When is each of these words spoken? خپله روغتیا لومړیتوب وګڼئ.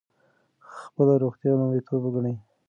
خپله 0.81 1.13
روغتیا 1.23 1.51
لومړیتوب 1.59 2.01
وګڼئ. 2.05 2.35